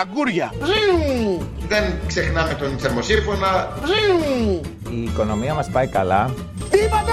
[0.00, 0.52] Αγκούρια.
[1.68, 3.68] Δεν ξεχνάμε τον θερμοσύρφωνα.
[4.90, 6.34] Η οικονομία μας πάει καλά.
[6.70, 7.12] Τι είπατε!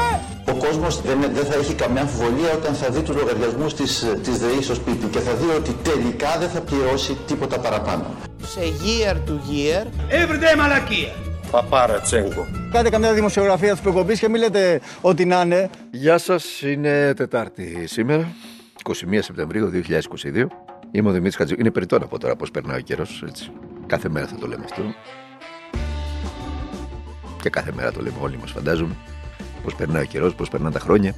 [0.52, 4.38] Ο κόσμος δεν, δεν θα έχει καμιά αμφιβολία όταν θα δει τους λογαριασμούς της, της
[4.38, 8.06] ΔΕΗ στο σπίτι και θα δει ότι τελικά δεν θα πληρώσει τίποτα παραπάνω.
[8.44, 9.86] Σε year to year.
[10.10, 11.14] Everyday μαλακία.
[11.52, 12.48] Παπάρα Τσέγκο.
[12.72, 15.70] Κάντε καμιά δημοσιογραφία της προκοπής και μην λέτε ότι να είναι.
[15.92, 18.28] Γεια σας, είναι Τετάρτη σήμερα,
[18.84, 20.71] 21 Σεπτεμβρίου 2022.
[20.92, 21.56] Είμαι ο Δημήτρης Χατζη...
[21.58, 23.52] Είναι περιττό να πω τώρα πώς περνάει ο καιρός, έτσι.
[23.86, 24.82] Κάθε μέρα θα το λέμε αυτό.
[27.42, 28.96] Και κάθε μέρα το λέμε όλοι μας φαντάζομαι.
[29.64, 31.16] Πώς περνάει ο καιρός, πώς περνάνε τα χρόνια.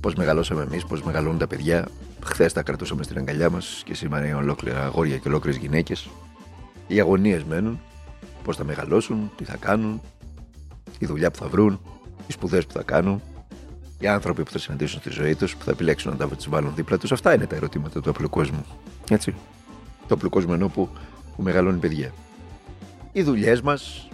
[0.00, 1.88] Πώς μεγαλώσαμε εμείς, πώς μεγαλώνουν τα παιδιά.
[2.24, 6.08] Χθες τα κρατούσαμε στην αγκαλιά μας και σήμερα είναι ολόκληρα αγόρια και ολόκληρες γυναίκες.
[6.86, 7.80] Οι αγωνίες μένουν.
[8.44, 10.00] Πώς θα μεγαλώσουν, τι θα κάνουν,
[10.98, 11.80] η δουλειά που θα βρουν,
[12.26, 13.22] οι σπουδές που θα κάνουν,
[13.98, 16.98] οι άνθρωποι που θα συναντήσουν στη ζωή τους, που θα επιλέξουν να τα βάλουν δίπλα
[16.98, 17.12] τους.
[17.12, 18.64] Αυτά είναι τα ερωτήματα του απλού κόσμου.
[19.10, 19.34] Έτσι.
[20.08, 20.88] Το απλού κόσμου ενώ που,
[21.36, 22.12] που μεγαλώνει παιδιά.
[23.12, 24.08] Οι δουλειές μας,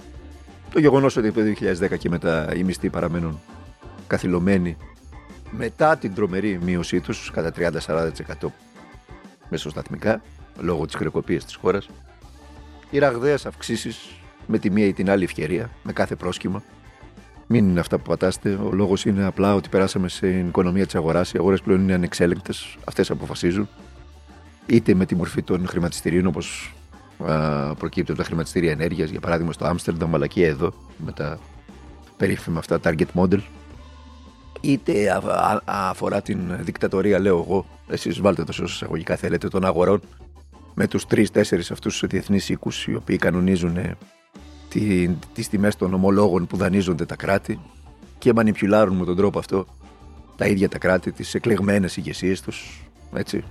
[0.73, 3.41] το γεγονός ότι από το 2010 και μετά οι μισθοί παραμένουν
[4.07, 4.77] καθυλωμένοι
[5.51, 7.53] μετά την τρομερή μείωσή τους κατά
[7.87, 8.11] 30-40%
[9.49, 10.23] μεσοσταθμικά
[10.61, 11.89] λόγω της χρεοκοπίας της χώρας.
[12.91, 14.09] Οι ραγδαίες αυξήσεις
[14.47, 16.63] με τη μία ή την άλλη ευκαιρία, με κάθε πρόσχημα.
[17.47, 18.51] Μην είναι αυτά που πατάστε.
[18.51, 21.33] Ο λόγος είναι απλά ότι περάσαμε στην οικονομία της αγοράς.
[21.33, 22.77] Οι αγορές πλέον είναι ανεξέλεγκτες.
[22.85, 23.69] Αυτές αποφασίζουν.
[24.67, 26.75] Είτε με τη μορφή των χρηματιστηρίων, όπως
[27.79, 31.39] προκύπτει από τα χρηματιστήρια ενέργειας, για παράδειγμα στο Άμστερνταμ, αλλά και εδώ, με τα
[32.17, 33.41] περίφημα αυτά target model.
[34.61, 35.17] Είτε α,
[35.65, 40.01] α, αφορά την δικτατορία, λέω εγώ, εσείς βάλτε το σε εισαγωγικά θέλετε, των αγορών,
[40.75, 43.81] με τους τρει-τέσσερι αυτούς διεθνείς οίκους, οι οποίοι κανονίζουν τι
[45.33, 47.59] τις τιμές των ομολόγων που δανείζονται τα κράτη
[48.19, 49.67] και μανιπιουλάρουν με τον τρόπο αυτό
[50.37, 52.83] τα ίδια τα κράτη, τις εκλεγμένες ηγεσίες τους.
[53.15, 53.45] Έτσι.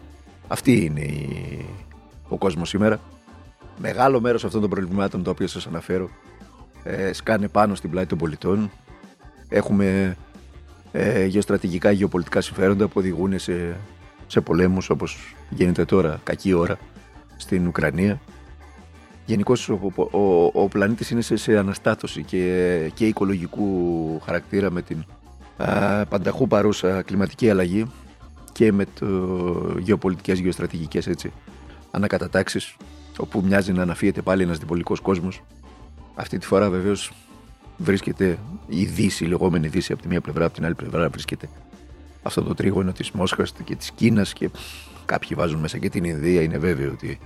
[0.48, 1.66] Αυτή είναι η...
[2.28, 3.00] ο κόσμος σήμερα.
[3.78, 6.10] Μεγάλο μέρος αυτών των προβλημάτων τα οποία σας αναφέρω
[6.84, 8.72] ε, σκάνε πάνω στην πλάτη των πολιτών.
[9.50, 10.18] Έχουμε
[10.92, 13.78] ε, γεωστρατηγικά γεωπολιτικά συμφέροντα που οδηγούν σε,
[14.28, 16.78] σε πολέμους όπως γίνεται τώρα κακή ώρα
[17.38, 18.20] στην Ουκρανία
[19.26, 19.80] Γενικώς ο,
[20.12, 25.06] ο, ο πλανήτης είναι σε, σε αναστάτωση και, και οικολογικού χαρακτήρα με την
[25.58, 27.86] α, πανταχού παρούσα κλιματική αλλαγή
[28.52, 29.08] και με το
[29.80, 31.32] γεωπολιτικές, γεωστρατηγικές έτσι,
[31.92, 32.76] ανακατατάξεις
[33.18, 35.44] όπου μοιάζει να αναφύεται πάλι ένας διπολικός κόσμος.
[36.16, 37.12] Αυτή τη φορά βεβαίως
[37.78, 41.50] βρίσκεται η Δύση, η λεγόμενη Δύση από τη μία πλευρά, από την άλλη πλευρά βρίσκεται
[42.24, 44.50] αυτό το τρίγωνο της Μόσχας και της Κίνας και
[45.06, 46.42] κάποιοι βάζουν μέσα και την Ινδία.
[46.42, 47.20] Είναι βέβαιο ότι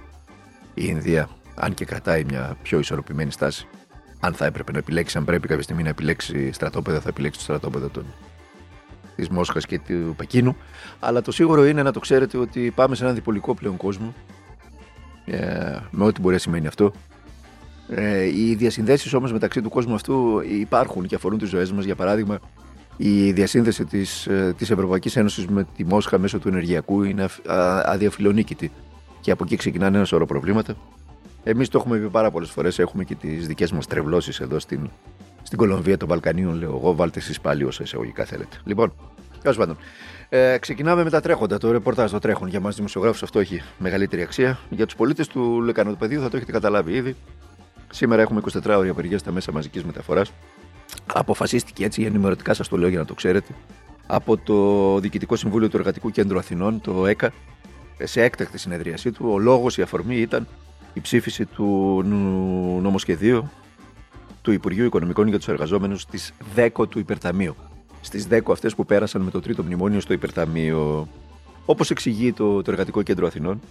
[0.73, 3.67] η Ινδία αν και κρατάει μια πιο ισορροπημένη στάση.
[4.19, 7.43] Αν θα έπρεπε να επιλέξει, αν πρέπει κάποια στιγμή να επιλέξει στρατόπεδα, θα επιλέξει το
[7.43, 8.05] στρατόπεδο των...
[9.15, 10.57] της Μόσχας και του Πεκίνου.
[10.99, 14.13] Αλλά το σίγουρο είναι να το ξέρετε ότι πάμε σε έναν διπολικό πλέον κόσμο.
[15.25, 16.91] Ε, με ό,τι μπορεί να σημαίνει αυτό.
[17.89, 21.85] Ε, οι διασυνδέσεις όμως μεταξύ του κόσμου αυτού υπάρχουν και αφορούν τις ζωές μας.
[21.85, 22.39] Για παράδειγμα,
[22.97, 27.27] η διασύνδεση της της ε, Ευρωπαϊκής Ένωσης με τη Μόσχα μέσω του ενεργειακού είναι
[27.83, 28.71] αδιαφιλονίκητη.
[29.21, 30.75] Και από εκεί ξεκινάνε ένα σωρό προβλήματα.
[31.49, 32.79] Εμείς το έχουμε πει πάρα πολλές φορές.
[32.79, 34.89] Έχουμε και τις δικές μας τρευλώσεις εδώ στην,
[35.43, 36.95] στην Κολομβία των Βαλκανίων, λέω εγώ.
[36.95, 38.57] Βάλτε εσείς πάλι όσα εισαγωγικά θέλετε.
[38.63, 38.93] Λοιπόν,
[39.41, 39.77] τέλος πάντων.
[40.29, 41.57] Ε, ξεκινάμε με τα τρέχοντα.
[41.57, 44.59] Το ρεπορτάζ το τρέχον για μας δημοσιογράφους αυτό έχει μεγαλύτερη αξία.
[44.69, 47.15] Για τους πολίτες του Λεκανοτοπεδίου θα το έχετε καταλάβει ήδη.
[47.89, 50.31] Σήμερα έχουμε 24 ώρε απεργία στα μέσα μαζικής μεταφοράς.
[51.13, 53.53] Αποφασίστηκε έτσι, ενημερωτικά σας το λέω για να το ξέρετε,
[54.07, 57.31] από το Διοικητικό Συμβούλιο του Εργατικού Κέντρου Αθηνών, το ΕΚΑ,
[58.03, 59.29] σε έκτακτη συνεδρίασή του.
[59.31, 60.47] Ο λόγος, η αφορμή ήταν
[60.97, 62.01] η ψήφιση του
[62.81, 63.49] νομοσχεδίου
[64.41, 67.55] του Υπουργείου Οικονομικών για τους εργαζόμενους στις 10 του υπερταμείου.
[68.01, 71.07] Στις 10 αυτές που πέρασαν με το τρίτο μνημόνιο στο υπερταμείο.
[71.65, 73.61] Όπως εξηγεί το, το Εργατικό Κέντρο Αθηνών,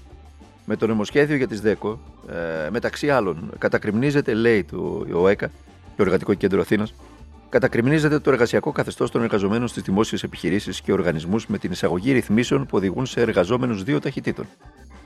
[0.65, 1.98] με το νομοσχέδιο για τις 10,
[2.28, 5.50] ε, μεταξύ άλλων, κατακριμνίζεται, λέει το ΟΕΚΑ,
[5.97, 6.94] το Εργατικό Κέντρο Αθήνας,
[7.48, 12.66] κατακριμνίζεται το εργασιακό καθεστώς των εργαζομένων στις δημόσιες επιχειρήσεις και οργανισμούς με την εισαγωγή ρυθμίσεων
[12.66, 14.47] που οδηγούν σε εργαζόμενους δύο ταχυτήτων.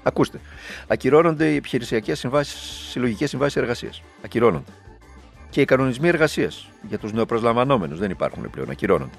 [0.03, 0.41] Ακούστε.
[0.87, 4.03] Ακυρώνονται οι επιχειρησιακές συμβάσεις, συλλογικές συμβάσεις εργασίας.
[4.25, 4.71] Ακυρώνονται.
[5.51, 8.71] Και οι κανονισμοί εργασίας για τους νεοπροσλαμβανόμενους δεν υπάρχουν πλέον.
[8.71, 9.17] Ακυρώνονται.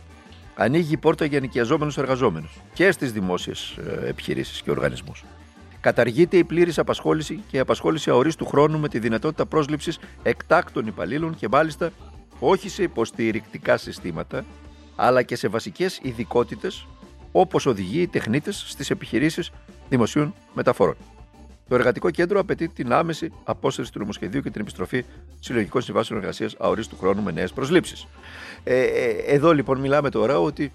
[0.55, 3.77] Ανοίγει η πόρτα για νοικιαζόμενους εργαζόμενους και στις δημόσιες
[4.07, 5.23] επιχειρήσεις και οργανισμούς.
[5.81, 11.35] Καταργείται η πλήρης απασχόληση και η απασχόληση αορίστου χρόνου με τη δυνατότητα πρόσληψης εκτάκτων υπαλλήλων
[11.35, 11.91] και μάλιστα
[12.39, 14.45] όχι σε υποστηρικτικά συστήματα,
[14.95, 16.87] αλλά και σε βασικές ειδικότητες
[17.31, 19.51] όπως οδηγεί οι τεχνίτες στις επιχειρήσεις
[19.89, 20.95] δημοσίων μεταφορών.
[21.67, 25.05] Το Εργατικό Κέντρο απαιτεί την άμεση απόσταση του νομοσχεδίου και την επιστροφή
[25.39, 28.07] συλλογικών συμβάσεων εργασίας αορίστου χρόνου με νέες προσλήψεις.
[28.63, 30.71] Ε, ε, εδώ λοιπόν μιλάμε τώρα ότι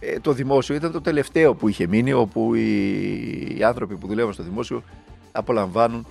[0.00, 4.32] ε, το δημόσιο ήταν το τελευταίο που είχε μείνει, όπου οι, οι άνθρωποι που δουλεύουν
[4.32, 4.82] στο δημόσιο
[5.32, 6.06] απολαμβάνουν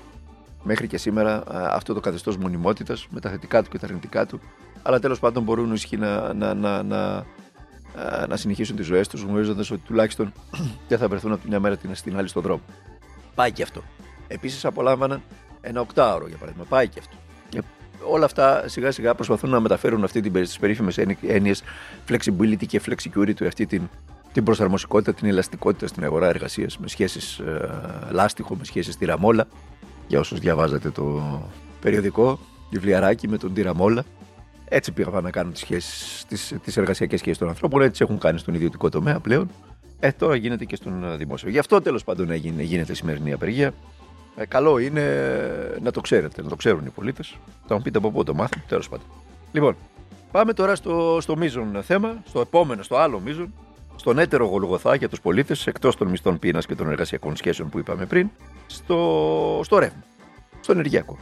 [0.63, 1.43] μέχρι και σήμερα
[1.73, 4.39] αυτό το καθεστώς μονιμότητας με τα θετικά του και τα αρνητικά του.
[4.81, 7.25] Αλλά τέλος πάντων μπορούν οι να, να, να, να,
[8.27, 10.33] να συνεχίσουν τις ζωές τους γνωρίζοντας ότι τουλάχιστον
[10.87, 12.61] δεν θα βρεθούν από τη μια μέρα στην άλλη στον δρόμο.
[13.35, 13.83] Πάει και αυτό.
[14.27, 15.21] Επίσης απολάμβαναν
[15.61, 16.65] ένα οκτάωρο για παράδειγμα.
[16.69, 17.15] Πάει και αυτό.
[17.49, 17.61] Και
[18.07, 21.63] όλα αυτά σιγά σιγά προσπαθούν να μεταφέρουν αυτή την τις περίφημες έννοιες
[22.09, 23.81] flexibility και flexicurity, αυτή την,
[24.33, 27.69] την προσαρμοσικότητα, την ελαστικότητα στην αγορά εργασίας με σχέσεις ε,
[28.11, 29.47] λάστιχο, με σχέσεις τυραμόλα.
[30.07, 31.21] Για όσους διαβάζατε το
[31.81, 32.39] περιοδικό,
[32.69, 34.03] βιβλιαράκι με τον τυραμόλα.
[34.67, 36.25] Έτσι πήγαν να κάνουν τις σχέσεις,
[36.63, 39.49] τις, εργασιακές σχέσεις των ανθρώπων, έτσι έχουν κάνει στον ιδιωτικό τομέα πλέον.
[39.99, 41.49] Ε, τώρα γίνεται και στον δημόσιο.
[41.49, 43.73] Γι' αυτό τέλος πάντων έγινε, γίνεται η σημερινή απεργία.
[44.35, 45.03] Ε, καλό είναι
[45.81, 47.35] να το ξέρετε, να το ξέρουν οι πολίτες.
[47.67, 49.05] Θα μου πείτε από πού το μάθουν, τέλος πάντων.
[49.51, 49.75] Λοιπόν,
[50.31, 53.53] πάμε τώρα στο, στο μείζον θέμα, στο επόμενο, στο άλλο μείζον,
[53.95, 57.79] στον έτερο γολγοθά για τους πολίτες, εκτός των μισθών πείνας και των εργασιακών σχέσεων που
[57.79, 58.29] είπαμε πριν,
[58.65, 60.03] στο, στο ρεύμα,
[60.59, 61.17] στο ενεργειακό.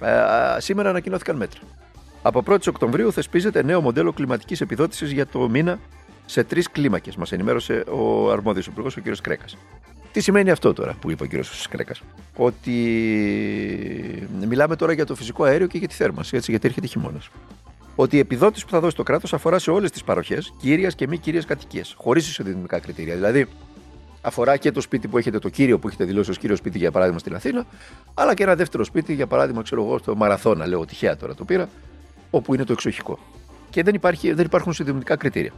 [0.00, 1.60] Ε, σήμερα ανακοινώθηκαν μέτρα.
[2.26, 5.78] Από 1η Οκτωβρίου θεσπίζεται νέο μοντέλο κλιματικής επιδότησης για το μήνα
[6.26, 9.04] σε τρεις κλίμακες, μας ενημέρωσε ο αρμόδιος υπουργός, ο κ.
[9.22, 9.56] Κρέκας.
[10.12, 11.30] Τι σημαίνει αυτό τώρα που είπε ο κ.
[11.68, 12.02] Κρέκας,
[12.36, 12.72] Ότι
[14.48, 17.30] μιλάμε τώρα για το φυσικό αέριο και για τη θέρμανση, έτσι, γιατί έρχεται χειμώνας.
[17.94, 21.06] Ότι η επιδότηση που θα δώσει το κράτος αφορά σε όλες τις παροχές, κύριας και
[21.06, 23.14] μη κύριε κατοικίες, χωρίς ισοδυναμικά κριτήρια.
[23.14, 23.46] Δηλαδή,
[24.20, 26.90] αφορά και το σπίτι που έχετε, το κύριο που έχετε δηλώσει ως κύριο σπίτι, για
[26.90, 27.66] παράδειγμα, στην Αθήνα,
[28.14, 31.44] αλλά και ένα δεύτερο σπίτι, για παράδειγμα, ξέρω εγώ, στο Μαραθώνα, λέω τυχαία τώρα το
[31.44, 31.68] πήρα,
[32.34, 33.18] όπου είναι το εξοχικό.
[33.70, 35.52] Και δεν, υπάρχει, δεν υπάρχουν ισοδυναμικά κριτήρια.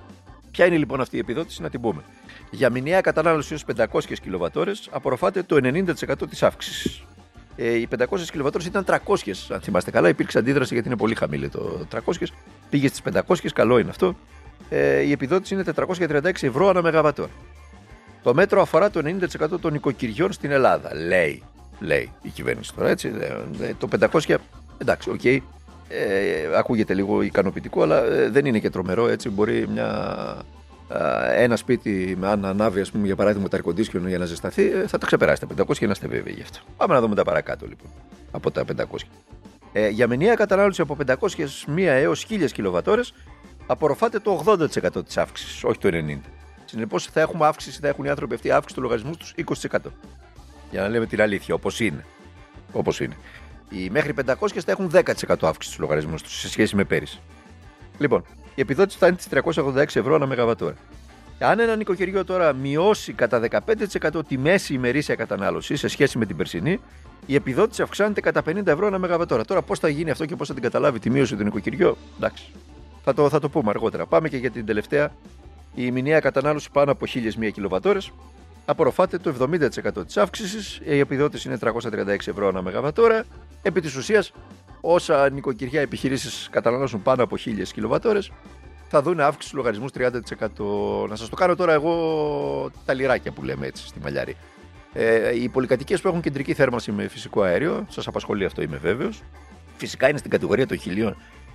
[0.50, 2.02] Ποια είναι λοιπόν αυτή η επιδότηση, να την πούμε.
[2.50, 7.04] Για μηνιαία κατανάλωση έως 500 κιλοβατόρες απορροφάται το 90% της αύξησης.
[7.56, 8.98] Ε, οι 500 κιλοβατόρες ήταν 300,
[9.48, 10.08] αν θυμάστε καλά.
[10.08, 11.98] Υπήρξε αντίδραση γιατί είναι πολύ χαμηλή το 300.
[12.70, 14.16] Πήγε στις 500, καλό είναι αυτό.
[14.68, 17.30] Ε, η επιδότηση είναι 436 ευρώ ανά μεγαβατόρα.
[18.22, 19.02] Το μέτρο αφορά το
[19.54, 20.94] 90% των οικοκυριών στην Ελλάδα.
[20.94, 21.42] Λέει,
[21.80, 23.12] λέει η κυβέρνηση τώρα έτσι.
[23.60, 24.34] Ε, το 500,
[24.78, 25.20] εντάξει, OK.
[25.22, 25.38] Okay,
[25.88, 29.08] ε, ακούγεται λίγο ικανοποιητικό, αλλά ε, δεν είναι και τρομερό.
[29.08, 30.36] Έτσι, μπορεί μια,
[31.34, 34.86] ένα σπίτι με αν ανάβει, ας πούμε, για παράδειγμα, το air για να ζεσταθεί, ε,
[34.86, 36.58] θα τα ξεπεράσει τα 500 και να είστε βέβαιοι γι' αυτό.
[36.76, 37.90] Πάμε να δούμε τα παρακάτω λοιπόν
[38.30, 38.84] από τα 500.
[39.72, 41.26] Ε, για μηνιαία κατανάλωση από 501
[41.76, 43.14] έως 1000 κιλοβατόρες
[43.66, 46.18] απορροφάται το 80% της αύξησης, όχι το 90%.
[46.64, 49.34] Συνεπώς θα έχουμε αύξηση, θα έχουν οι άνθρωποι αυτοί αύξηση του λογαριασμού τους
[49.70, 49.78] 20%.
[50.70, 52.04] Για να λέμε την αλήθεια, όπως είναι.
[52.72, 53.16] Όπως είναι.
[53.70, 55.02] Οι μέχρι 500 θα έχουν 10%
[55.40, 57.20] αύξηση στους λογαριασμούς τους σε σχέση με πέρυσι.
[57.98, 58.24] Λοιπόν,
[58.54, 60.74] η επιδότηση θα είναι τις 386 ευρώ ανά μεγαβατόρα.
[61.38, 66.36] Αν ένα νοικοκυριό τώρα μειώσει κατά 15% τη μέση ημερήσια κατανάλωση σε σχέση με την
[66.36, 66.80] περσινή,
[67.26, 69.44] η επιδότηση αυξάνεται κατά 50 ευρώ ανά μεγαβατόρα.
[69.44, 72.44] Τώρα πώς θα γίνει αυτό και πώς θα την καταλάβει τη μείωση του νοικοκυριού, εντάξει.
[73.04, 74.06] Θα το, θα το πούμε αργότερα.
[74.06, 75.12] Πάμε και για την τελευταία.
[75.74, 78.12] Η μηνιαία κατανάλωση πάνω από 1001 κιλοβατόρες
[78.64, 80.80] απορροφάται το 70% της αύξησης.
[80.84, 83.24] Η επιδότηση είναι 336 ευρώ ανά μεγαβατόρα.
[83.62, 84.32] Επί της ουσίας,
[84.80, 88.30] όσα νοικοκυριά επιχειρήσεις καταναλώσουν πάνω από 1000 κιλοβατόρες,
[88.88, 91.06] θα δουν αύξηση του λογαριασμούς 30%.
[91.08, 94.36] Να σας το κάνω τώρα εγώ τα λιράκια που λέμε έτσι στη μαλλιάρη.
[94.92, 99.22] Ε, οι πολυκατοικίες που έχουν κεντρική θέρμανση με φυσικό αέριο, σας απασχολεί αυτό, είμαι βέβαιος.
[99.76, 100.78] Φυσικά είναι στην κατηγορία των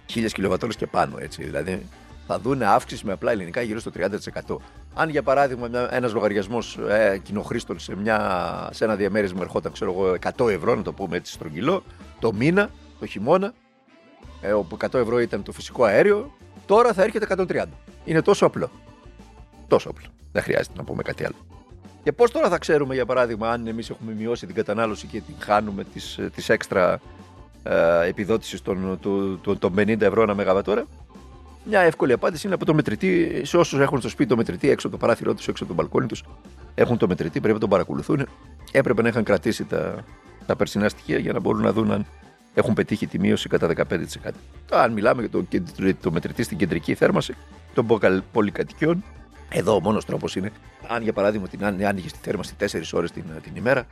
[0.07, 1.15] 1000 κιλοβατόρες και πάνω.
[1.19, 1.44] Έτσι.
[1.44, 1.86] Δηλαδή
[2.27, 4.57] θα δουν αύξηση με απλά ελληνικά γύρω στο 30%.
[4.94, 10.16] Αν για παράδειγμα ένας λογαριασμός ε, κοινοχρήστων σε, μια, σε ένα διαμέρισμα ερχόταν ξέρω εγώ,
[10.46, 11.84] 100 ευρώ, να το πούμε έτσι στρογγυλό,
[12.20, 13.54] το μήνα, το χειμώνα,
[14.42, 16.32] ε, όπου 100 ευρώ ήταν το φυσικό αέριο,
[16.65, 17.63] τώρα θα έρχεται 130.
[18.06, 18.72] Είναι τόσο απλό.
[19.68, 20.08] Τόσο απλό.
[20.32, 21.36] Δεν χρειάζεται να πούμε κάτι άλλο.
[22.04, 25.36] Και πώς τώρα θα ξέρουμε, για παράδειγμα, αν εμείς έχουμε μειώσει την κατανάλωση και την
[25.39, 25.84] χάνουμε
[26.36, 27.00] της έξτρα
[27.63, 29.00] ε, επιδότησης των,
[29.42, 30.86] των, των 50 ευρώ ένα μεγαβατόρα,
[31.63, 33.41] μια εύκολη απάντηση είναι από το μετρητή.
[33.46, 35.82] Σε όσους έχουν στο σπίτι το μετρητή, έξω από το παράθυρό τους, έξω από το
[35.82, 36.24] μπαλκόνι τους,
[36.75, 38.27] έχουν το μετρητή, πρέπει να τον παρακολουθούν.
[38.72, 40.03] Έπρεπε να είχαν κρατήσει τα,
[40.46, 42.06] τα περσινά στοιχεία για να μπορούν να δουν αν
[42.53, 44.32] έχουν πετύχει τη μείωση κατά 15%.
[44.72, 45.46] Αν μιλάμε για το,
[46.01, 47.36] το μετρητή στην κεντρική θέρμανση
[47.74, 47.88] των
[48.32, 49.03] πολυκατοικιών,
[49.50, 50.51] εδώ ο μόνος τρόπος είναι,
[50.88, 53.86] αν για παράδειγμα την άνοιγες τη θέρμανση 4 ώρες την, την ημέρα,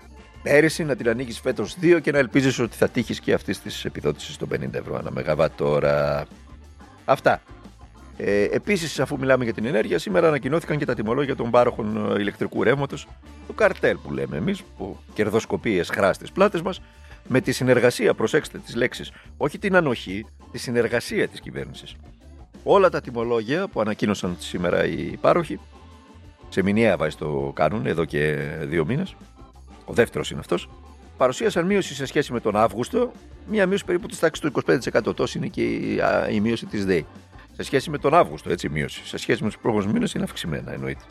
[0.44, 3.86] πέρυσι να την ανοίγεις φέτος 2 και να ελπίζεις ότι θα τύχεις και αυτής της
[3.86, 6.26] επιδότησης των 50 ευρώ ανά μεγαβάτορα.
[7.06, 7.42] Αυτά.
[8.22, 12.20] Ε, Επίσης, αφού μιλάμε για την ενέργεια, σήμερα ανακοινώθηκαν και τα τιμολόγια των πάροχων ε,
[12.20, 13.08] ηλεκτρικού ρεύματος,
[13.48, 16.82] το καρτέλ που λέμε εμείς, που κερδοσκοπεί εσχρά στι πλάτες μας,
[17.28, 21.96] με τη συνεργασία, προσέξτε τις λέξεις, όχι την ανοχή, τη συνεργασία της κυβέρνησης.
[22.64, 25.60] Όλα τα τιμολόγια που ανακοίνωσαν σήμερα οι πάροχοι,
[26.50, 29.16] σε μηνιαία βάση το κάνουν εδώ και δύο μήνες,
[29.86, 30.70] ο δεύτερος είναι αυτός,
[31.18, 33.12] παρουσίασαν μείωση σε σχέση με τον Αύγουστο,
[33.50, 35.16] μια μείωση περίπου της τάξης του 25%.
[35.16, 35.64] Τόσο είναι και
[36.32, 37.06] η μείωση της ΔΕΗ.
[37.60, 39.02] Σε σχέση με τον Αύγουστο, έτσι μείωση.
[39.06, 41.04] Σε σχέση με τους προηγούμενους μήνες είναι αυξημένα, εννοείται.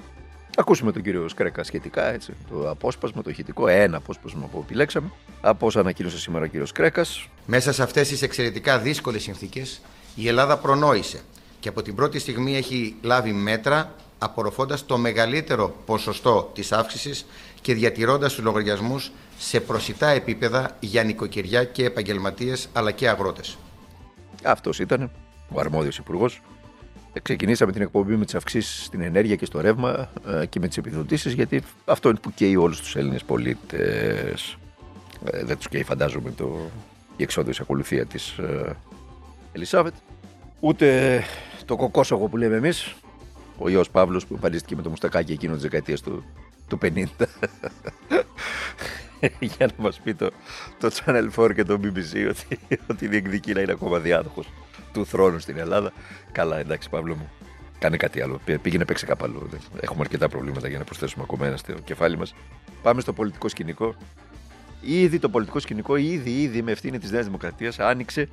[0.57, 5.67] ακούσουμε τον κύριο Σκρέκα σχετικά, έτσι, το απόσπασμα, το ηχητικό, ένα απόσπασμα που επιλέξαμε, από
[5.67, 7.05] όσα ανακοίνωσε σήμερα ο κύριος Κρέκα.
[7.47, 9.81] Μέσα σε αυτές τις εξαιρετικά δύσκολες συνθήκες
[10.15, 11.21] η Ελλάδα προνόησε
[11.61, 17.27] και από την πρώτη στιγμή έχει λάβει μέτρα απορροφώντας το μεγαλύτερο ποσοστό της αύξησης
[17.61, 23.59] και διατηρώντας τους λογαριασμούς σε προσιτά επίπεδα για νοικοκυριά και επαγγελματίες αλλά και αγρότες.
[24.43, 25.11] Αυτός ήταν
[25.53, 26.41] ο αρμόδιος υπουργός.
[27.23, 30.77] Ξεκινήσαμε την εκπομπή με τις αυξήσεις στην ενέργεια και στο ρεύμα ε, και με τις
[30.77, 34.57] επιδοτήσεις, γιατί αυτό είναι που καίει όλους τους Έλληνες πολίτες.
[35.25, 36.71] Ε, δεν τους καίει, φαντάζομαι, το,
[37.17, 38.77] η εξόδου ακολουθία της ε,
[39.53, 39.95] Ελισάβετ.
[40.61, 41.23] Ούτε
[41.65, 42.95] το κοκόσογο που λέμε εμείς,
[43.59, 46.25] ο ιό Παύλος που εμφανίστηκε με το μουστακάκι εκείνο της δεκαετίας του,
[46.69, 47.05] του 50.
[49.41, 50.31] για να μας πει το,
[50.81, 52.59] το Channel 4 και το BBC ότι,
[52.91, 54.47] ότι διεκδικεί να είναι ακόμα διάδοχος
[54.99, 55.93] του θρόνου στην Ελλάδα.
[56.33, 57.31] Καλά, εντάξει, Παύλο μου.
[57.79, 58.41] Κάνε κάτι άλλο.
[58.63, 59.49] Πήγαινε παίξει κάπου άλλο.
[59.81, 62.35] Έχουμε αρκετά προβλήματα για να προσθέσουμε ακόμα ένα στο κεφάλι μας.
[62.83, 63.95] Πάμε στο πολιτικό σκηνικό.
[64.81, 68.29] Ήδη το πολιτικό σκηνικό, ήδη, ήδη με ευθύνη της Νέας Δημοκρατίας άνοιξε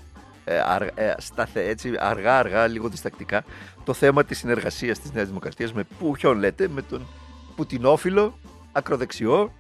[0.46, 0.56] ε,
[0.96, 3.44] ε, σταθε, έτσι, αργά, αργά, λίγο διστακτικά
[3.84, 7.08] το θέμα της συνεργασίας της Νέας Δημοκρατίας με ποιον λέτε, με τον
[7.56, 8.38] Πουτινόφιλο,
[8.72, 9.52] ακροδεξιό,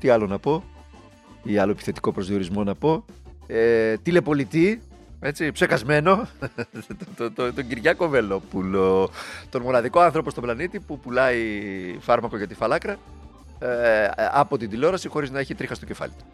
[0.00, 0.64] τι άλλο να πω,
[1.42, 3.04] ή άλλο επιθετικό προσδιορισμό να πω,
[3.46, 4.82] ε, τηλεπολιτή,
[5.20, 6.28] έτσι, ψεκασμένο,
[7.16, 9.10] το, το, τον Κυριάκο Βελόπουλο,
[9.50, 11.40] τον μοναδικό άνθρωπο στον πλανήτη που πουλάει
[12.00, 12.96] φάρμακο για τη φαλάκρα
[13.58, 16.24] ε, από την τηλεόραση χωρίς να έχει τρίχα στο κεφάλι του.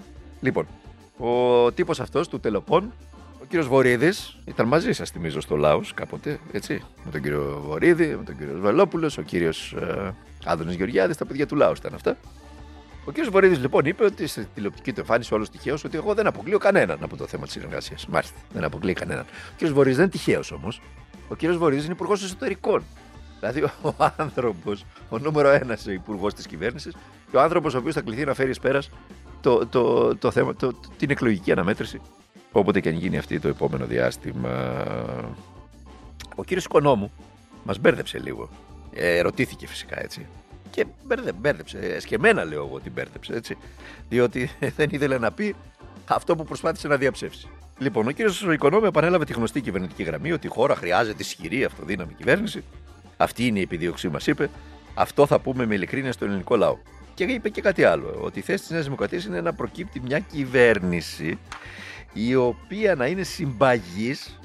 [0.41, 0.67] Λοιπόν,
[1.19, 2.93] ο τύπος αυτός του Τελοπών,
[3.43, 8.07] ο κύριος Βορύδης, ήταν μαζί σας θυμίζω στο Λάος κάποτε, έτσι, με τον κύριο Βορύδη,
[8.07, 10.15] με τον κύριο Βελόπουλος, ο κύριος ε,
[10.45, 12.17] Άδωνης Γεωργιάδης, τα παιδιά του Λάους ήταν αυτά.
[13.05, 13.31] Ο κ.
[13.31, 16.99] Βορύδης λοιπόν είπε ότι στη τηλεοπτική του εμφάνιση όλος τυχαίος ότι εγώ δεν αποκλείω κανέναν
[17.01, 18.07] από το θέμα της συνεργασίας.
[18.07, 19.25] Μάλιστα, δεν αποκλείει κανέναν.
[19.25, 19.67] Ο κ.
[19.67, 20.81] Βορύδης δεν είναι τυχαίος όμως.
[21.29, 21.47] Ο κ.
[21.47, 22.83] Βορύδης είναι υπουργός εσωτερικών.
[23.39, 26.95] Δηλαδή ο άνθρωπος, ο νούμερο ένας υπουργός της κυβέρνησης
[27.31, 28.91] και ο άνθρωπος ο οποίος θα κληθεί να φέρει εις πέρας
[29.41, 32.01] το, το, το, θέμα, το, την εκλογική αναμέτρηση.
[32.53, 34.85] Όποτε και αν γίνει αυτή το επόμενο διάστημα.
[36.35, 37.13] Ο κύριος Οικονόμου
[37.65, 38.49] μας μπέρδεψε λίγο.
[38.93, 40.27] Ε, ρωτήθηκε φυσικά έτσι
[40.75, 41.79] και μπέρδε, μπέρδεψε.
[41.79, 43.57] Εσκεμένα λέω εγώ ότι μπέρδεψε, έτσι.
[44.09, 45.55] Διότι δεν ήθελε να πει
[46.07, 47.49] αυτό που προσπάθησε να διαψεύσει.
[47.79, 52.13] Λοιπόν, ο κύριος Οικονόμου επανέλαβε τη γνωστή κυβερνητική γραμμή ότι η χώρα χρειάζεται ισχυρή αυτοδύναμη
[52.13, 52.65] κυβέρνηση.
[53.17, 54.51] Αυτή είναι η επιδίωξή μας, είπε.
[54.95, 56.77] Αυτό θα πούμε με ειλικρίνεια στον ελληνικό λαό.
[57.15, 60.19] Και είπε και κάτι άλλο, ότι η θέση της Νέας Δημοκρατίας είναι να προκύπτει μια
[60.19, 61.39] κυβέρνηση
[62.13, 64.39] η οποία να είναι συμπαγής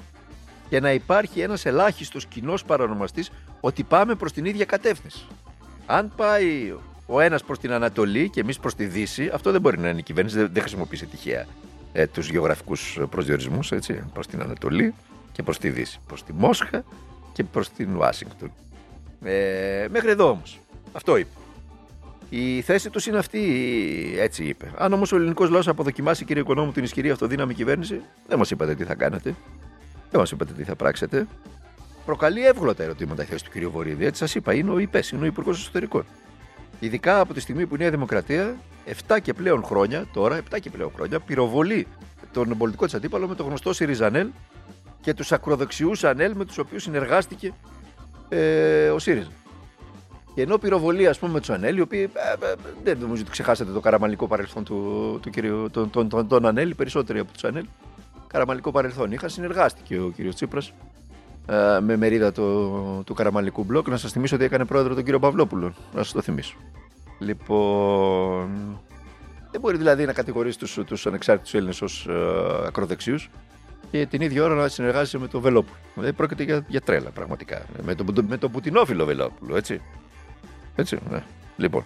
[0.70, 5.26] και να υπάρχει ένας ελάχιστος κοινός παρανομαστής ότι πάμε προς την ίδια κατεύθυνση.
[5.92, 6.74] Αν πάει
[7.06, 10.00] ο ένας προς την Ανατολή και εμείς προς τη Δύση, αυτό δεν μπορεί να είναι
[10.00, 10.38] η κυβέρνηση.
[10.38, 11.46] Δεν, δεν χρησιμοποιήσει τυχαία
[11.94, 13.74] ε, τους γεωγραφικούς προσδιορισμούς
[14.14, 14.94] προς την Ανατολή
[15.32, 16.00] και προς τη Δύση.
[16.08, 16.84] Προς τη Μόσχα
[17.34, 18.52] και προς την Ουάσιγκτον.
[19.24, 20.60] Ε, μέχρι εδώ όμως.
[20.92, 21.30] Αυτό είπε.
[22.30, 23.42] Η θέση τους είναι αυτή,
[24.18, 24.72] έτσι είπε.
[24.78, 28.76] Αν όμως ο ελληνικός λαός αποδοκιμάσει, κύριε Οικονόμου, την ισχυρή αυτοδύναμη κυβέρνηση, δεν μας είπατε
[28.76, 29.36] τι θα κάνετε.
[30.12, 31.28] Δεν μας είπατε τι θα πράξετε
[32.10, 33.72] προκαλεί εύγλωτα ερωτήματα η θέση του κ.
[33.72, 34.06] Βορύδη.
[34.06, 36.06] Έτσι σας είπα, είναι ο ΥΠΕΣ, είναι ο Υπουργός Εσωτερικών.
[36.80, 38.56] Ειδικά από τη στιγμή που η Νέα Δημοκρατία
[39.08, 41.88] 7 και πλέον χρόνια, τώρα 7 και πλέον χρόνια, πυροβολεί
[42.34, 44.28] τον πολιτικό της αντίπαλο με το γνωστό ΣΥΡΙΖΑΝΕΛ
[45.02, 47.54] και τους ακροδεξιούς ΑΝΕΛ με τους οποίους συνεργάστηκε
[48.30, 49.32] ε, ο ΣΥΡΙΖΑ.
[50.36, 53.32] Και ενώ πυροβολεί, ας πούμε, με τους ΑΝΕΛ, οι οποίοι ε, ε, δεν νομίζω ότι
[53.32, 57.32] ξεχάσατε το καραμαλικό παρελθόν του, του κυρίου, τον, τον, τον, τον ΑΝΕΛ, οι περισσότεροι από
[57.32, 57.66] τους ΑΝΕΛ,
[58.28, 60.74] καραμαλικό παρελθόν είχαν, συνεργάστηκε ο κύριος Τσίπρας ε,
[61.82, 63.88] με μερίδα του, του Καραμαλικού μπλοκ.
[63.88, 65.74] Να σας θυμίσω ότι έκανε πρόεδρο τον κύριο Παυλόπουλο.
[65.94, 66.56] Να σας το θυμίσω.
[67.20, 68.80] Λοιπόν.
[69.52, 72.14] Δεν μπορεί δηλαδή να κατηγορήσει τους τους ανεξάρτητους Έλληνες ως ε,
[72.68, 73.30] ακροδεξιούς
[73.92, 75.78] και την ίδια ώρα να συνεργάζεσαι με τον Βελόπουλο.
[75.94, 77.66] Δηλαδή πρόκειται για, για τρέλα πραγματικά.
[77.84, 79.82] Με τον με το πουτινόφιλο Βελόπουλο, έτσι.
[80.76, 81.24] Έτσι, ναι.
[81.58, 81.86] Λοιπόν,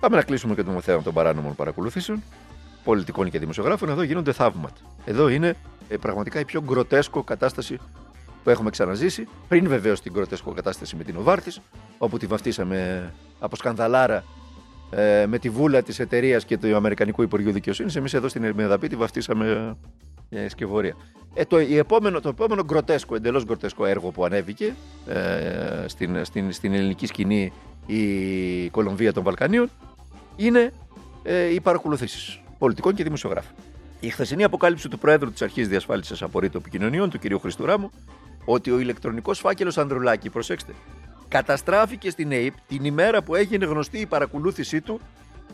[0.00, 2.22] πάμε να κλείσουμε και το θέμα των παράνομων παρακολουθήσεων
[2.84, 3.88] πολιτικών και δημοσιογράφων.
[3.88, 4.80] Εδώ γίνονται θαύματα.
[5.04, 5.56] Εδώ είναι
[5.88, 7.78] ε, πραγματικά η πιο γκροτέσκο κατάσταση
[8.44, 11.60] που έχουμε ξαναζήσει, πριν βεβαίως την κροτέσκο κατάσταση με την Οβάρτης,
[11.98, 14.24] όπου τη βαφτίσαμε από σκανδαλάρα
[14.90, 17.96] ε, με τη βούλα της εταιρείας και του Αμερικανικού Υπουργείου Δικαιοσύνης.
[17.96, 19.76] Εμείς εδώ στην Ερμηνεδαπή τη βαφτίσαμε
[20.30, 20.96] μια σκευωρία.
[21.34, 24.74] Ε, το, η επόμενο, το επόμενο γκροτέσκο, εντελώς γκροτέσκο έργο που ανέβηκε
[25.06, 27.52] ε, στην, στην, στην ελληνική σκηνή
[27.86, 29.70] η Κολομβία των Βαλκανίων
[30.36, 30.72] είναι
[31.22, 33.54] ε, οι παρακολουθήσεις πολιτικών και δημοσιογράφων.
[34.00, 37.40] Η χθεσινή αποκάλυψη του Προέδρου της Αρχής Διασφάλισης Απορρίτου Επικοινωνιών, του κ.
[37.40, 37.90] Χριστουράμου,
[38.44, 40.72] ότι ο ηλεκτρονικός φάκελος Ανδρουλάκη, προσέξτε,
[41.28, 45.00] καταστράφηκε στην ΑΕΠ την ημέρα που έγινε γνωστή η παρακολούθησή του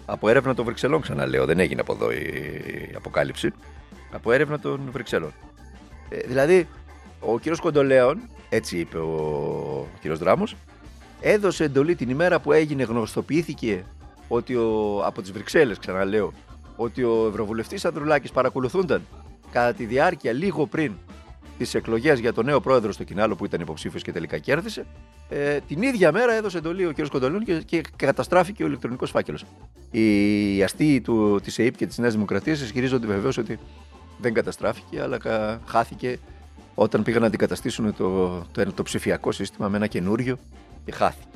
[0.06, 3.52] από έρευνα των Βρυξελών, ξαναλέω, δεν έγινε από εδώ η αποκάλυψη,
[4.12, 5.32] από έρευνα των Βρυξελών.
[6.08, 6.68] Ε, δηλαδή,
[7.20, 10.56] ο κύριος Κοντολέων, έτσι είπε ο κύριος Δράμος,
[11.20, 13.84] έδωσε εντολή την ημέρα που έγινε, γνωστοποιήθηκε
[14.28, 16.32] ότι ο, από τις Βρυξέλλες, ξαναλέω,
[16.76, 19.06] ότι ο Ευρωβουλευτής Ανδρουλάκης παρακολουθούνταν
[19.52, 20.92] κατά τη διάρκεια λίγο πριν
[21.58, 24.86] τις εκλογές για τον νέο πρόεδρο στο Κινάλο που ήταν υποψήφιος και τελικά κέρδισε.
[25.28, 27.06] Ε, την ίδια μέρα έδωσε εντολή ο κ.
[27.08, 29.44] Κοντολίων και, και καταστράφηκε ο ηλεκτρονικός φάκελος.
[29.90, 31.02] Οι αστείοι
[31.42, 33.58] της ΕΕΠ και της Νέας Δημοκρατίας ισχυρίζονται βεβαίως ότι
[34.18, 35.18] δεν καταστράφηκε, αλλά
[35.66, 36.18] χάθηκε
[36.74, 40.38] όταν πήγαν να αντικαταστήσουν το, το, το ψηφιακό σύστημα με ένα καινούριο
[40.84, 41.26] και χάθηκε.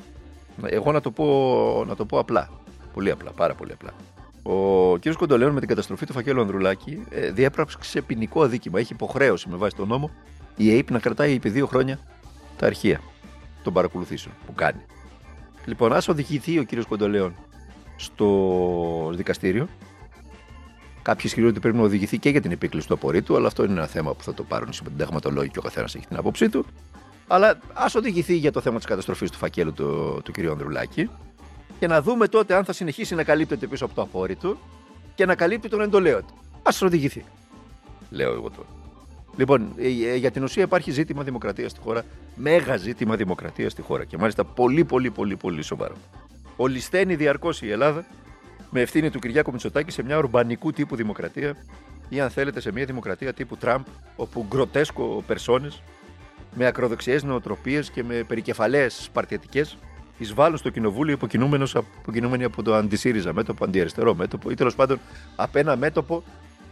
[0.65, 2.49] Εγώ να το πω, να το πω απλά.
[2.93, 3.93] Πολύ απλά, πάρα πολύ απλά.
[4.43, 5.13] Ο κ.
[5.17, 8.79] Κοντολέων με την καταστροφή του φακέλου Ανδρουλάκη ε, διέπραψε ποινικό αδίκημα.
[8.79, 10.11] Έχει υποχρέωση με βάση τον νόμο
[10.55, 11.99] η ΑΕΠ να κρατάει επί δύο χρόνια
[12.57, 13.01] τα αρχεία
[13.63, 14.81] των παρακολουθήσεων που κάνει.
[15.65, 16.87] Λοιπόν, ας οδηγηθεί ο κ.
[16.87, 17.35] Κοντολέων
[17.95, 19.67] στο δικαστήριο,
[21.03, 23.73] Κάποιοι ισχυρίζονται ότι πρέπει να οδηγηθεί και για την επίκληση του απορρίτου, αλλά αυτό είναι
[23.73, 26.65] ένα θέμα που θα το πάρουν οι συνταγματολόγοι και ο καθένας έχει την άποψή του.
[27.27, 30.39] Αλλά ας οδηγηθεί για το θέμα της καταστροφής του φακέλου του, του κ.
[30.39, 31.09] Ανδρουλάκη
[31.83, 34.57] και να δούμε τότε αν θα συνεχίσει να καλύπτεται πίσω από το απόρριτο
[35.15, 36.33] και να καλύπτει τον εντολέο του.
[36.63, 37.25] Α οδηγηθεί.
[38.09, 38.67] Λέω εγώ τώρα.
[39.35, 42.03] Λοιπόν, ε, ε, για την ουσία υπάρχει ζήτημα δημοκρατίας στη χώρα.
[42.35, 44.05] Μέγα ζήτημα δημοκρατίας στη χώρα.
[44.05, 45.95] Και μάλιστα πολύ, πολύ, πολύ, πολύ σοβαρό.
[46.55, 48.05] Ολισθαίνει διαρκώς η Ελλάδα
[48.69, 51.55] με ευθύνη του Κυριάκου Μητσοτάκη σε μια ουρμπανικού τύπου δημοκρατία
[52.09, 53.83] ή αν θέλετε σε μια δημοκρατία τύπου Τραμπ,
[54.15, 55.81] όπου γκροτέσκο περσόνες
[56.53, 59.65] με ακροδεξιές νοοτροπίες και με περικεφαλαίες παρτιατικέ
[60.17, 64.99] εισβάλλουν στο κοινοβούλιο υποκινούμενοι από το αντισύριζα μέτωπο, αντιαριστερό μέτωπο ή τέλος πάντων
[65.35, 66.23] απ' ένα μέτωπο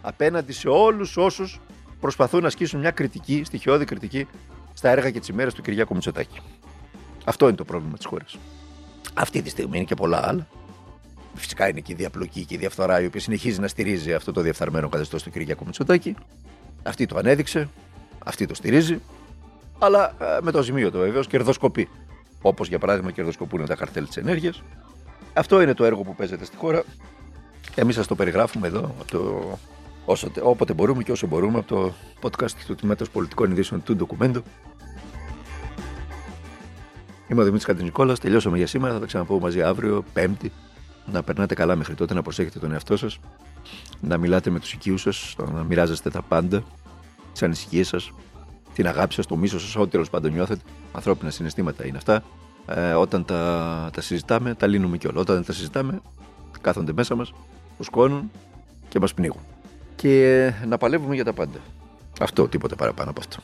[0.01, 1.59] απέναντι σε όλους όσους
[1.99, 4.27] προσπαθούν να ασκήσουν μια κριτική, στοιχειώδη κριτική
[4.73, 6.39] στα έργα και τις ημέρες του Κυριάκου Μητσοτάκη.
[7.25, 8.37] Αυτό είναι το πρόβλημα της χώρας.
[9.13, 10.47] Αυτή τη στιγμή είναι και πολλά άλλα.
[11.33, 14.41] Φυσικά είναι και η διαπλοκή και η διαφθορά η οποία συνεχίζει να στηρίζει αυτό το
[14.41, 16.15] διαφθαρμένο καθεστώς του Κυριάκου Μητσοτάκη.
[16.83, 17.69] Αυτή το ανέδειξε,
[18.23, 19.01] αυτή το στηρίζει,
[19.79, 21.89] αλλά ε, με το σημείο το βεβαίως κερδοσκοπεί
[22.41, 24.63] όπως για παράδειγμα κερδοσκοπούν τα καρτέλ της ενέργειας.
[25.33, 26.83] Αυτό είναι το έργο που παίζεται στη χώρα.
[27.75, 29.41] Εμείς σας το περιγράφουμε εδώ το,
[30.05, 34.43] όσο, όποτε μπορούμε και όσο μπορούμε από το podcast του Τμήματος Πολιτικών Ειδήσεων του Ντοκουμέντου.
[37.27, 38.19] Είμαι ο Δημήτρης Καντινικόλας.
[38.19, 38.93] Τελειώσαμε για σήμερα.
[38.93, 40.51] Θα τα ξαναπώ μαζί αύριο, Πέμπτη.
[41.05, 43.19] Να περνάτε καλά μέχρι τότε, να προσέχετε τον εαυτό σας,
[43.99, 46.63] να μιλάτε με τους οικείους σας, να μοιράζεστε τα πάντα,
[47.31, 48.11] τις ανησυχίες σας,
[48.73, 50.61] την αγάπη σας, το μίσος σας, ό,τι τέλος πάντων νιώθετε.
[50.91, 52.23] Ανθρώπινα συναισθήματα είναι αυτά.
[52.67, 55.21] Ε, όταν τα, τα συζητάμε, τα λύνουμε κιόλας.
[55.21, 56.01] Όταν δεν τα συζητάμε,
[56.61, 57.33] κάθονται μέσα μας,
[57.79, 58.31] σκόνουν
[58.89, 59.41] και μας πνίγουν.
[59.95, 61.57] Και να παλεύουμε για τα πάντα.
[62.19, 63.37] Αυτό, τίποτα παραπάνω από αυτό.